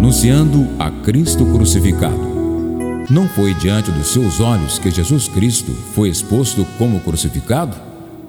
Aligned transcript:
anunciando 0.00 0.66
a 0.78 0.90
Cristo 0.90 1.44
crucificado. 1.44 2.16
Não 3.10 3.28
foi 3.28 3.52
diante 3.52 3.90
dos 3.90 4.08
seus 4.08 4.40
olhos 4.40 4.78
que 4.78 4.90
Jesus 4.90 5.28
Cristo 5.28 5.72
foi 5.94 6.08
exposto 6.08 6.66
como 6.78 7.00
crucificado? 7.00 7.76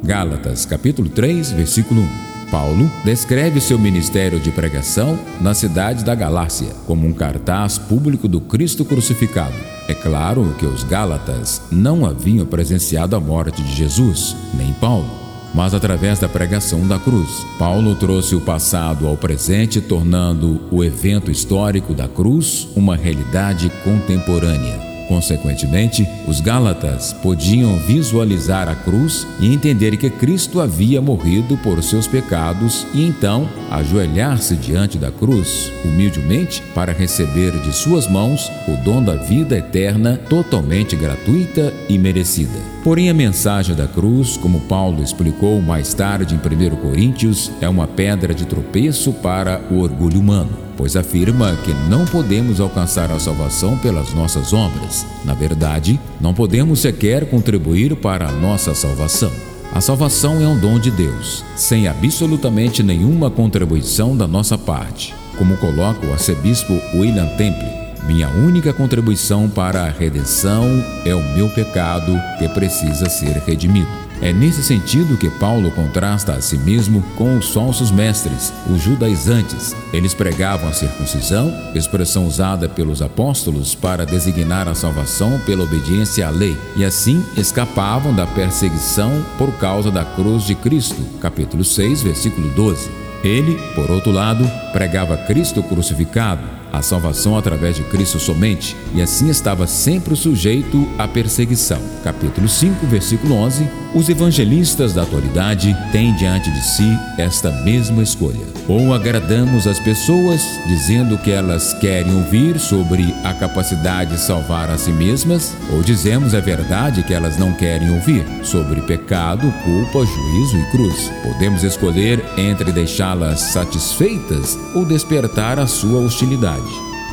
Gálatas, 0.03 0.65
capítulo 0.65 1.07
3, 1.07 1.53
versículo 1.53 2.01
1. 2.01 2.51
Paulo 2.51 2.91
descreve 3.05 3.61
seu 3.61 3.79
ministério 3.79 4.37
de 4.37 4.51
pregação 4.51 5.17
na 5.39 5.53
cidade 5.53 6.03
da 6.03 6.13
Galácia 6.13 6.73
como 6.85 7.07
um 7.07 7.13
cartaz 7.13 7.77
público 7.77 8.27
do 8.27 8.41
Cristo 8.41 8.83
crucificado. 8.83 9.55
É 9.87 9.93
claro 9.93 10.53
que 10.59 10.65
os 10.65 10.83
Gálatas 10.83 11.61
não 11.71 12.05
haviam 12.05 12.45
presenciado 12.45 13.15
a 13.15 13.19
morte 13.21 13.61
de 13.61 13.73
Jesus, 13.73 14.35
nem 14.53 14.73
Paulo, 14.73 15.09
mas 15.53 15.73
através 15.73 16.19
da 16.19 16.29
pregação 16.29 16.87
da 16.87 16.97
cruz. 16.97 17.45
Paulo 17.57 17.95
trouxe 17.95 18.35
o 18.35 18.41
passado 18.41 19.07
ao 19.07 19.17
presente, 19.17 19.81
tornando 19.81 20.61
o 20.71 20.83
evento 20.83 21.29
histórico 21.29 21.93
da 21.93 22.07
cruz 22.07 22.67
uma 22.75 22.95
realidade 22.95 23.71
contemporânea. 23.83 24.91
Consequentemente, 25.07 26.07
os 26.25 26.39
Gálatas 26.39 27.11
podiam 27.11 27.77
visualizar 27.79 28.69
a 28.69 28.75
cruz 28.75 29.27
e 29.41 29.53
entender 29.53 29.97
que 29.97 30.09
Cristo 30.09 30.61
havia 30.61 31.01
morrido 31.01 31.57
por 31.57 31.83
seus 31.83 32.07
pecados 32.07 32.87
e 32.93 33.03
então 33.03 33.49
ajoelhar-se 33.71 34.55
diante 34.55 34.97
da 34.97 35.09
cruz, 35.09 35.71
humildemente, 35.83 36.61
para 36.75 36.91
receber 36.91 37.51
de 37.61 37.73
suas 37.73 38.07
mãos 38.07 38.51
o 38.67 38.75
dom 38.83 39.01
da 39.01 39.15
vida 39.15 39.57
eterna 39.57 40.19
totalmente 40.29 40.95
gratuita 40.95 41.73
e 41.89 41.97
merecida. 41.97 42.59
Porém, 42.83 43.09
a 43.09 43.13
mensagem 43.13 43.75
da 43.75 43.87
cruz, 43.87 44.37
como 44.37 44.59
Paulo 44.61 45.01
explicou 45.01 45.61
mais 45.61 45.93
tarde 45.93 46.35
em 46.35 46.37
1 46.37 46.75
Coríntios, 46.75 47.51
é 47.61 47.69
uma 47.69 47.87
pedra 47.87 48.33
de 48.33 48.45
tropeço 48.45 49.13
para 49.13 49.61
o 49.71 49.79
orgulho 49.79 50.19
humano 50.19 50.71
pois 50.81 50.95
afirma 50.95 51.55
que 51.57 51.71
não 51.91 52.05
podemos 52.05 52.59
alcançar 52.59 53.11
a 53.11 53.19
salvação 53.19 53.77
pelas 53.77 54.15
nossas 54.15 54.51
obras. 54.51 55.05
Na 55.23 55.35
verdade, 55.35 55.99
não 56.19 56.33
podemos 56.33 56.79
sequer 56.79 57.29
contribuir 57.29 57.95
para 57.95 58.27
a 58.27 58.31
nossa 58.31 58.73
salvação. 58.73 59.50
A 59.73 59.79
salvação 59.79 60.41
é 60.41 60.47
um 60.47 60.59
dom 60.59 60.77
de 60.77 60.91
Deus, 60.91 61.45
sem 61.55 61.87
absolutamente 61.87 62.83
nenhuma 62.83 63.31
contribuição 63.31 64.17
da 64.17 64.27
nossa 64.27 64.57
parte. 64.57 65.15
Como 65.37 65.55
coloca 65.57 66.05
o 66.05 66.11
arcebispo 66.11 66.73
William 66.93 67.27
Temple, 67.37 67.69
minha 68.05 68.27
única 68.29 68.73
contribuição 68.73 69.49
para 69.49 69.83
a 69.83 69.89
redenção 69.89 70.65
é 71.05 71.15
o 71.15 71.23
meu 71.33 71.47
pecado 71.49 72.13
que 72.37 72.49
precisa 72.49 73.09
ser 73.09 73.37
redimido. 73.47 73.87
É 74.21 74.31
nesse 74.31 74.61
sentido 74.61 75.17
que 75.17 75.31
Paulo 75.31 75.71
contrasta 75.71 76.33
a 76.33 76.41
si 76.41 76.55
mesmo 76.55 77.01
com 77.17 77.37
os 77.37 77.51
falsos 77.51 77.89
mestres, 77.89 78.53
os 78.69 78.79
judaizantes. 78.79 79.75
Eles 79.91 80.13
pregavam 80.13 80.69
a 80.69 80.73
circuncisão, 80.73 81.51
expressão 81.73 82.27
usada 82.27 82.69
pelos 82.69 83.01
apóstolos 83.01 83.73
para 83.73 84.05
designar 84.05 84.67
a 84.67 84.75
salvação 84.75 85.39
pela 85.43 85.63
obediência 85.63 86.27
à 86.27 86.29
lei, 86.29 86.55
e 86.75 86.85
assim 86.85 87.25
escapavam 87.35 88.13
da 88.13 88.27
perseguição 88.27 89.25
por 89.39 89.51
causa 89.53 89.89
da 89.89 90.05
cruz 90.05 90.43
de 90.43 90.53
Cristo. 90.53 91.01
Capítulo 91.19 91.63
6, 91.63 92.03
versículo 92.03 92.47
12. 92.49 92.91
Ele, 93.23 93.57
por 93.73 93.89
outro 93.89 94.11
lado, 94.11 94.47
pregava 94.71 95.17
Cristo 95.17 95.63
crucificado 95.63 96.60
a 96.71 96.81
salvação 96.81 97.37
através 97.37 97.75
de 97.75 97.83
Cristo 97.83 98.19
somente, 98.19 98.75
e 98.93 99.01
assim 99.01 99.29
estava 99.29 99.67
sempre 99.67 100.15
sujeito 100.15 100.87
à 100.97 101.07
perseguição. 101.07 101.81
Capítulo 102.03 102.47
5, 102.47 102.85
versículo 102.87 103.35
11. 103.35 103.67
Os 103.93 104.07
evangelistas 104.07 104.93
da 104.93 105.03
atualidade 105.03 105.75
têm 105.91 106.15
diante 106.15 106.49
de 106.49 106.61
si 106.61 106.97
esta 107.17 107.51
mesma 107.63 108.01
escolha. 108.01 108.45
Ou 108.67 108.93
agradamos 108.93 109.67
as 109.67 109.79
pessoas 109.79 110.41
dizendo 110.67 111.17
que 111.17 111.29
elas 111.29 111.73
querem 111.73 112.15
ouvir 112.15 112.57
sobre 112.57 113.13
a 113.23 113.33
capacidade 113.33 114.11
de 114.11 114.19
salvar 114.21 114.69
a 114.69 114.77
si 114.77 114.91
mesmas, 114.91 115.53
ou 115.73 115.81
dizemos 115.81 116.33
a 116.33 116.39
verdade 116.39 117.03
que 117.03 117.13
elas 117.13 117.37
não 117.37 117.51
querem 117.53 117.91
ouvir 117.91 118.25
sobre 118.43 118.81
pecado, 118.81 119.53
culpa, 119.63 120.05
juízo 120.05 120.57
e 120.57 120.71
cruz. 120.71 121.11
Podemos 121.23 121.63
escolher 121.63 122.23
entre 122.37 122.71
deixá-las 122.71 123.41
satisfeitas 123.41 124.57
ou 124.73 124.85
despertar 124.85 125.59
a 125.59 125.67
sua 125.67 125.99
hostilidade. 125.99 126.60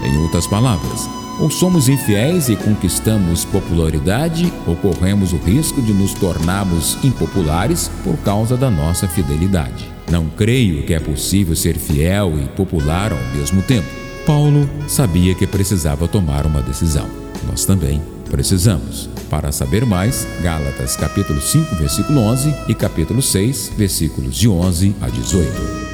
Em 0.02 0.18
outras 0.18 0.46
palavras, 0.46 1.08
ou 1.40 1.50
somos 1.50 1.88
infiéis 1.88 2.48
e 2.48 2.56
conquistamos 2.56 3.44
popularidade, 3.44 4.52
ou 4.66 4.74
corremos 4.74 5.32
o 5.32 5.36
risco 5.36 5.80
de 5.80 5.92
nos 5.92 6.12
tornarmos 6.14 6.98
impopulares 7.04 7.90
por 8.02 8.16
causa 8.18 8.56
da 8.56 8.70
nossa 8.70 9.06
fidelidade. 9.06 9.88
Não 10.10 10.26
creio 10.26 10.84
que 10.84 10.94
é 10.94 11.00
possível 11.00 11.54
ser 11.54 11.78
fiel 11.78 12.34
e 12.38 12.48
popular 12.48 13.12
ao 13.12 13.36
mesmo 13.36 13.62
tempo. 13.62 13.88
Paulo 14.26 14.68
sabia 14.88 15.34
que 15.34 15.46
precisava 15.46 16.08
tomar 16.08 16.44
uma 16.44 16.60
decisão. 16.60 17.08
Nós 17.46 17.64
também 17.64 18.02
precisamos. 18.28 19.08
Para 19.30 19.52
saber 19.52 19.86
mais, 19.86 20.26
Gálatas 20.42 20.96
capítulo 20.96 21.40
5, 21.40 21.76
versículo 21.76 22.20
11 22.20 22.54
e 22.68 22.74
capítulo 22.74 23.22
6, 23.22 23.72
versículos 23.76 24.34
de 24.36 24.48
11 24.48 24.96
a 25.00 25.08
18. 25.08 25.87